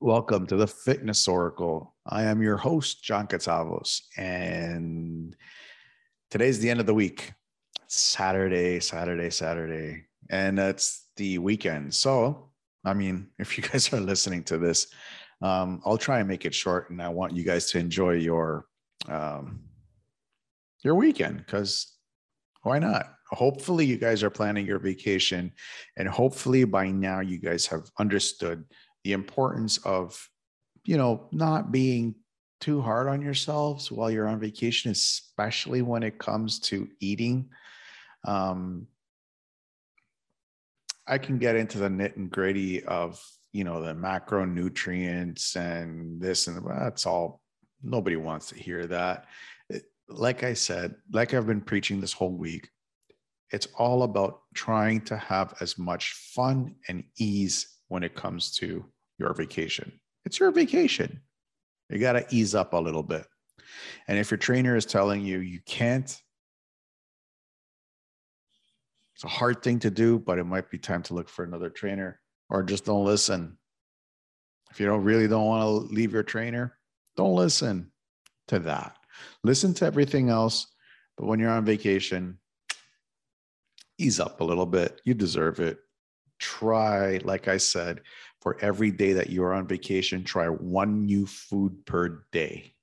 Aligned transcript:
Welcome 0.00 0.46
to 0.46 0.54
the 0.54 0.68
Fitness 0.68 1.26
Oracle. 1.26 1.96
I 2.06 2.22
am 2.22 2.40
your 2.40 2.56
host, 2.56 3.02
John 3.02 3.26
Katsavos, 3.26 4.02
and 4.16 5.34
today's 6.30 6.60
the 6.60 6.70
end 6.70 6.78
of 6.78 6.86
the 6.86 6.94
week. 6.94 7.32
Saturday, 7.88 8.78
Saturday, 8.78 9.28
Saturday, 9.28 10.04
and 10.30 10.56
it's 10.60 11.08
the 11.16 11.38
weekend. 11.38 11.92
So, 11.92 12.50
I 12.84 12.94
mean, 12.94 13.26
if 13.40 13.58
you 13.58 13.64
guys 13.64 13.92
are 13.92 13.98
listening 13.98 14.44
to 14.44 14.56
this, 14.56 14.86
um, 15.42 15.82
I'll 15.84 15.98
try 15.98 16.20
and 16.20 16.28
make 16.28 16.44
it 16.44 16.54
short, 16.54 16.90
and 16.90 17.02
I 17.02 17.08
want 17.08 17.34
you 17.34 17.42
guys 17.42 17.68
to 17.72 17.80
enjoy 17.80 18.12
your 18.12 18.66
um, 19.08 19.64
your 20.84 20.94
weekend 20.94 21.38
because 21.38 21.92
why 22.62 22.78
not? 22.78 23.14
Hopefully, 23.32 23.84
you 23.84 23.98
guys 23.98 24.22
are 24.22 24.30
planning 24.30 24.64
your 24.64 24.78
vacation, 24.78 25.50
and 25.96 26.06
hopefully 26.06 26.62
by 26.62 26.86
now 26.86 27.18
you 27.18 27.38
guys 27.38 27.66
have 27.66 27.90
understood 27.98 28.64
the 29.04 29.12
importance 29.12 29.78
of, 29.78 30.28
you 30.84 30.96
know, 30.96 31.28
not 31.32 31.72
being 31.72 32.14
too 32.60 32.80
hard 32.80 33.08
on 33.08 33.22
yourselves 33.22 33.90
while 33.90 34.10
you're 34.10 34.28
on 34.28 34.40
vacation, 34.40 34.90
especially 34.90 35.82
when 35.82 36.02
it 36.02 36.18
comes 36.18 36.58
to 36.58 36.88
eating. 37.00 37.48
Um, 38.26 38.88
I 41.06 41.18
can 41.18 41.38
get 41.38 41.56
into 41.56 41.78
the 41.78 41.88
nit 41.88 42.16
and 42.16 42.30
gritty 42.30 42.84
of, 42.84 43.22
you 43.52 43.64
know, 43.64 43.82
the 43.82 43.94
macronutrients 43.94 45.56
and 45.56 46.20
this 46.20 46.46
and 46.48 46.64
that's 46.66 47.06
all. 47.06 47.40
Nobody 47.82 48.16
wants 48.16 48.48
to 48.48 48.56
hear 48.56 48.86
that. 48.86 49.26
Like 50.08 50.42
I 50.42 50.54
said, 50.54 50.96
like 51.12 51.32
I've 51.32 51.46
been 51.46 51.60
preaching 51.60 52.00
this 52.00 52.12
whole 52.12 52.36
week, 52.36 52.68
it's 53.52 53.68
all 53.78 54.02
about 54.02 54.40
trying 54.54 55.02
to 55.02 55.16
have 55.16 55.54
as 55.60 55.78
much 55.78 56.12
fun 56.34 56.74
and 56.88 57.04
ease 57.18 57.78
when 57.88 58.02
it 58.02 58.14
comes 58.14 58.50
to 58.56 58.84
your 59.18 59.34
vacation. 59.34 60.00
It's 60.24 60.38
your 60.38 60.50
vacation. 60.50 61.20
You 61.90 61.98
got 61.98 62.12
to 62.12 62.26
ease 62.30 62.54
up 62.54 62.74
a 62.74 62.78
little 62.78 63.02
bit. 63.02 63.26
And 64.06 64.18
if 64.18 64.30
your 64.30 64.38
trainer 64.38 64.76
is 64.76 64.86
telling 64.86 65.22
you 65.22 65.38
you 65.38 65.60
can't, 65.66 66.04
it's 69.14 69.24
a 69.24 69.28
hard 69.28 69.62
thing 69.62 69.80
to 69.80 69.90
do, 69.90 70.18
but 70.18 70.38
it 70.38 70.44
might 70.44 70.70
be 70.70 70.78
time 70.78 71.02
to 71.04 71.14
look 71.14 71.28
for 71.28 71.44
another 71.44 71.70
trainer 71.70 72.20
or 72.50 72.62
just 72.62 72.84
don't 72.84 73.04
listen. 73.04 73.58
If 74.70 74.78
you 74.78 74.86
don't 74.86 75.02
really 75.02 75.28
don't 75.28 75.46
want 75.46 75.62
to 75.62 75.94
leave 75.94 76.12
your 76.12 76.22
trainer, 76.22 76.78
don't 77.16 77.34
listen 77.34 77.90
to 78.48 78.58
that. 78.60 78.96
Listen 79.42 79.74
to 79.74 79.86
everything 79.86 80.28
else, 80.28 80.66
but 81.16 81.26
when 81.26 81.40
you're 81.40 81.50
on 81.50 81.64
vacation, 81.64 82.38
ease 83.98 84.20
up 84.20 84.40
a 84.40 84.44
little 84.44 84.66
bit. 84.66 85.00
You 85.04 85.14
deserve 85.14 85.58
it. 85.58 85.78
Try, 86.38 87.18
like 87.24 87.48
I 87.48 87.56
said, 87.56 88.02
for 88.40 88.56
every 88.60 88.90
day 88.90 89.12
that 89.14 89.30
you're 89.30 89.52
on 89.52 89.66
vacation, 89.66 90.24
try 90.24 90.46
one 90.46 91.04
new 91.04 91.26
food 91.26 91.84
per 91.86 92.24
day, 92.32 92.74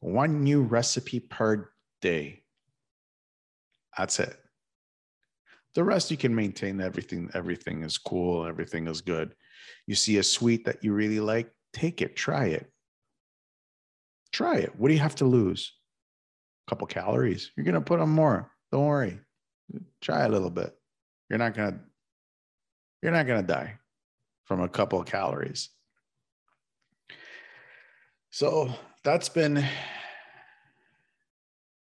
one 0.00 0.42
new 0.44 0.62
recipe 0.62 1.20
per 1.20 1.70
day. 2.02 2.42
That's 3.96 4.20
it. 4.20 4.36
The 5.74 5.84
rest 5.84 6.10
you 6.10 6.16
can 6.16 6.34
maintain 6.34 6.80
everything. 6.80 7.30
Everything 7.34 7.82
is 7.82 7.98
cool. 7.98 8.46
Everything 8.46 8.86
is 8.86 9.00
good. 9.00 9.34
You 9.86 9.94
see 9.94 10.18
a 10.18 10.22
sweet 10.22 10.64
that 10.64 10.82
you 10.84 10.92
really 10.92 11.20
like, 11.20 11.50
take 11.72 12.02
it, 12.02 12.16
try 12.16 12.46
it. 12.46 12.70
Try 14.32 14.56
it. 14.56 14.78
What 14.78 14.88
do 14.88 14.94
you 14.94 15.00
have 15.00 15.14
to 15.16 15.24
lose? 15.24 15.72
A 16.66 16.70
couple 16.70 16.86
calories. 16.86 17.50
You're 17.56 17.64
going 17.64 17.74
to 17.74 17.80
put 17.80 18.00
on 18.00 18.10
more. 18.10 18.50
Don't 18.72 18.86
worry. 18.86 19.20
Try 20.00 20.24
a 20.24 20.28
little 20.28 20.50
bit. 20.50 20.74
You're 21.30 21.38
not 21.38 21.54
going 21.54 21.72
to 21.72 21.80
you're 23.02 23.12
not 23.12 23.26
going 23.26 23.40
to 23.40 23.46
die 23.46 23.78
from 24.48 24.62
a 24.62 24.68
couple 24.68 24.98
of 24.98 25.06
calories. 25.06 25.68
So 28.30 28.72
that's 29.04 29.28
been 29.28 29.62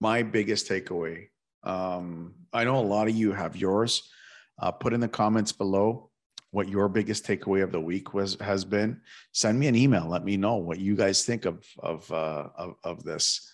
my 0.01 0.25
biggest 0.25 0.69
takeaway. 0.69 1.29
Um, 1.63 2.35
I 2.53 2.65
know 2.65 2.79
a 2.79 2.83
lot 2.83 3.09
of 3.09 3.15
you 3.15 3.33
have 3.33 3.57
yours. 3.57 4.11
Uh, 4.59 4.73
put 4.73 4.93
in 4.93 5.01
the 5.01 5.09
comments 5.09 5.53
below 5.53 6.11
what 6.51 6.69
your 6.69 6.89
biggest 6.89 7.25
takeaway 7.25 7.63
of 7.63 7.71
the 7.71 7.81
week 7.81 8.13
was 8.13 8.37
has 8.41 8.65
been. 8.65 9.01
Send 9.33 9.59
me 9.59 9.69
an 9.69 9.77
email. 9.77 10.09
Let 10.09 10.25
me 10.25 10.37
know 10.37 10.57
what 10.57 10.81
you 10.81 10.97
guys 10.97 11.25
think 11.25 11.45
of 11.45 11.65
of 11.79 12.11
uh, 12.11 12.49
of, 12.57 12.75
of 12.83 13.05
this. 13.05 13.49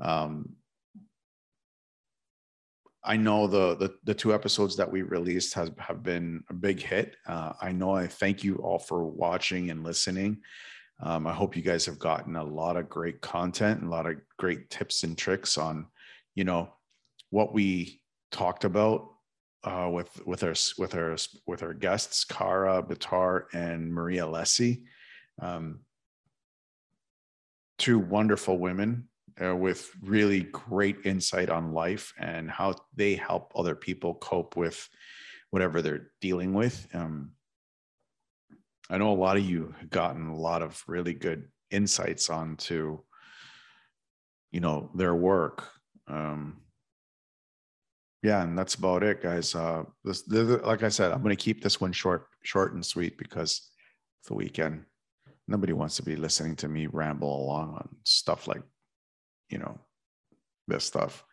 Um, 0.00 0.50
I 3.04 3.16
know 3.16 3.46
the, 3.46 3.74
the, 3.76 3.94
the 4.04 4.14
two 4.14 4.32
episodes 4.32 4.76
that 4.76 4.90
we 4.90 5.02
released 5.02 5.54
has 5.54 5.70
have 5.78 6.02
been 6.02 6.44
a 6.48 6.54
big 6.54 6.80
hit. 6.80 7.16
Uh, 7.26 7.52
I 7.60 7.72
know 7.72 7.92
I 7.94 8.06
thank 8.06 8.44
you 8.44 8.56
all 8.56 8.78
for 8.78 9.04
watching 9.04 9.70
and 9.70 9.82
listening. 9.82 10.40
Um, 11.02 11.26
I 11.26 11.32
hope 11.32 11.56
you 11.56 11.62
guys 11.62 11.84
have 11.86 11.98
gotten 11.98 12.36
a 12.36 12.44
lot 12.44 12.76
of 12.76 12.88
great 12.88 13.20
content 13.20 13.80
and 13.80 13.88
a 13.88 13.90
lot 13.90 14.06
of 14.06 14.18
great 14.38 14.70
tips 14.70 15.02
and 15.02 15.18
tricks 15.18 15.58
on, 15.58 15.86
you 16.36 16.44
know, 16.44 16.72
what 17.30 17.52
we 17.52 18.00
talked 18.30 18.64
about 18.64 19.08
uh, 19.64 19.88
with 19.92 20.24
with 20.26 20.44
our 20.44 20.54
with 20.78 20.94
our 20.94 21.16
with 21.46 21.62
our 21.62 21.74
guests, 21.74 22.24
Cara 22.24 22.82
Bitar 22.82 23.44
and 23.52 23.92
Maria 23.92 24.24
Lessie. 24.24 24.82
Um, 25.40 25.80
two 27.78 27.98
wonderful 27.98 28.58
women 28.58 29.08
uh, 29.42 29.54
with 29.54 29.90
really 30.02 30.40
great 30.40 30.98
insight 31.04 31.50
on 31.50 31.72
life 31.72 32.12
and 32.18 32.50
how 32.50 32.74
they 32.94 33.14
help 33.14 33.52
other 33.54 33.74
people 33.74 34.14
cope 34.14 34.56
with 34.56 34.88
whatever 35.50 35.82
they're 35.82 36.10
dealing 36.20 36.54
with. 36.54 36.86
Um, 36.94 37.32
I 38.90 38.98
know 38.98 39.12
a 39.12 39.14
lot 39.14 39.36
of 39.36 39.44
you 39.44 39.74
have 39.80 39.90
gotten 39.90 40.28
a 40.28 40.36
lot 40.36 40.62
of 40.62 40.82
really 40.86 41.14
good 41.14 41.48
insights 41.70 42.28
onto, 42.28 42.98
you 44.50 44.60
know, 44.60 44.90
their 44.94 45.14
work. 45.14 45.68
Um, 46.08 46.58
yeah, 48.22 48.42
and 48.42 48.56
that's 48.56 48.74
about 48.74 49.02
it, 49.02 49.22
guys. 49.22 49.54
Uh, 49.54 49.84
this, 50.04 50.28
like 50.28 50.82
I 50.82 50.88
said, 50.88 51.10
I'm 51.10 51.22
going 51.22 51.36
to 51.36 51.42
keep 51.42 51.62
this 51.62 51.80
one 51.80 51.92
short, 51.92 52.26
short 52.44 52.74
and 52.74 52.84
sweet 52.84 53.18
because 53.18 53.70
it's 54.20 54.28
the 54.28 54.34
weekend. 54.34 54.84
Nobody 55.48 55.72
wants 55.72 55.96
to 55.96 56.02
be 56.02 56.14
listening 56.14 56.54
to 56.56 56.68
me 56.68 56.86
ramble 56.86 57.44
along 57.44 57.74
on 57.74 57.88
stuff 58.04 58.46
like 58.46 58.62
you 59.52 59.58
know, 59.58 59.78
this 60.66 60.84
stuff. 60.84 61.24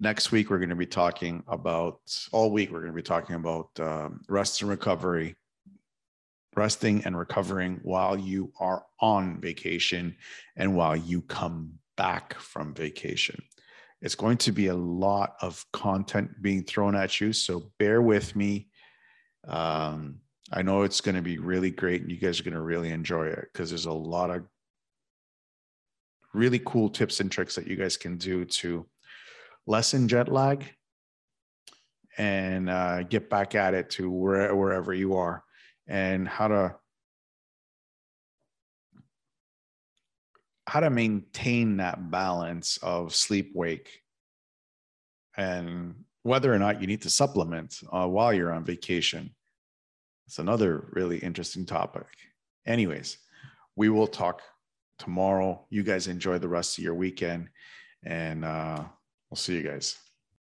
Next 0.00 0.32
week, 0.32 0.50
we're 0.50 0.58
going 0.58 0.70
to 0.70 0.76
be 0.76 0.86
talking 0.86 1.42
about, 1.46 2.00
all 2.32 2.50
week, 2.50 2.70
we're 2.70 2.80
going 2.80 2.92
to 2.92 2.96
be 2.96 3.02
talking 3.02 3.36
about 3.36 3.68
um, 3.78 4.22
rest 4.28 4.62
and 4.62 4.70
recovery, 4.70 5.36
resting 6.56 7.04
and 7.04 7.16
recovering 7.16 7.80
while 7.82 8.18
you 8.18 8.52
are 8.58 8.84
on 9.00 9.40
vacation 9.40 10.16
and 10.56 10.74
while 10.74 10.96
you 10.96 11.22
come 11.22 11.74
back 11.96 12.34
from 12.34 12.74
vacation. 12.74 13.40
It's 14.00 14.14
going 14.14 14.38
to 14.38 14.52
be 14.52 14.68
a 14.68 14.74
lot 14.74 15.34
of 15.42 15.64
content 15.72 16.30
being 16.40 16.64
thrown 16.64 16.96
at 16.96 17.20
you. 17.20 17.34
So 17.34 17.70
bear 17.78 18.00
with 18.00 18.34
me. 18.34 18.68
Um, 19.46 20.20
I 20.50 20.62
know 20.62 20.82
it's 20.82 21.02
going 21.02 21.14
to 21.14 21.22
be 21.22 21.38
really 21.38 21.70
great 21.70 22.00
and 22.00 22.10
you 22.10 22.16
guys 22.16 22.40
are 22.40 22.44
going 22.44 22.54
to 22.54 22.62
really 22.62 22.90
enjoy 22.90 23.26
it 23.26 23.48
because 23.52 23.68
there's 23.68 23.84
a 23.84 23.92
lot 23.92 24.30
of 24.30 24.44
really 26.32 26.60
cool 26.64 26.88
tips 26.88 27.20
and 27.20 27.30
tricks 27.30 27.54
that 27.56 27.66
you 27.66 27.76
guys 27.76 27.96
can 27.96 28.16
do 28.16 28.44
to 28.44 28.86
lessen 29.66 30.08
jet 30.08 30.28
lag 30.28 30.64
and 32.18 32.68
uh, 32.68 33.02
get 33.04 33.30
back 33.30 33.54
at 33.54 33.74
it 33.74 33.90
to 33.90 34.10
where, 34.10 34.54
wherever 34.54 34.92
you 34.92 35.16
are 35.16 35.42
and 35.88 36.26
how 36.28 36.48
to 36.48 36.74
how 40.66 40.78
to 40.78 40.90
maintain 40.90 41.78
that 41.78 42.10
balance 42.12 42.78
of 42.80 43.12
sleep 43.12 43.50
wake 43.54 44.02
and 45.36 45.94
whether 46.22 46.52
or 46.52 46.58
not 46.60 46.80
you 46.80 46.86
need 46.86 47.02
to 47.02 47.10
supplement 47.10 47.80
uh, 47.92 48.06
while 48.06 48.32
you're 48.32 48.52
on 48.52 48.64
vacation. 48.64 49.34
It's 50.28 50.38
another 50.38 50.90
really 50.92 51.18
interesting 51.18 51.66
topic. 51.66 52.06
Anyways 52.66 53.18
we 53.76 53.88
will 53.88 54.06
talk 54.06 54.42
tomorrow. 55.00 55.66
You 55.70 55.82
guys 55.82 56.06
enjoy 56.06 56.38
the 56.38 56.48
rest 56.48 56.78
of 56.78 56.84
your 56.84 56.94
weekend, 56.94 57.48
and 58.04 58.44
uh, 58.44 58.84
we'll 59.30 59.36
see 59.36 59.56
you 59.56 59.62
guys. 59.62 59.96